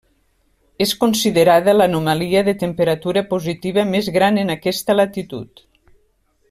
És 0.85 0.93
considerada 1.03 1.75
l'anomalia 1.75 2.43
de 2.47 2.55
temperatura 2.63 3.25
positiva 3.35 3.87
més 3.93 4.13
gran 4.19 4.43
en 4.45 4.55
aquesta 4.59 5.01
latitud. 5.01 5.67